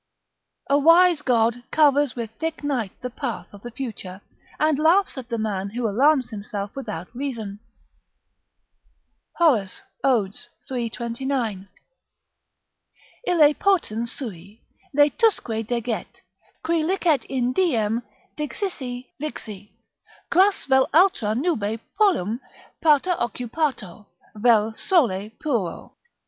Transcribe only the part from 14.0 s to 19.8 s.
sui Laetusque deget, cui licet in diem Dixisse vixi!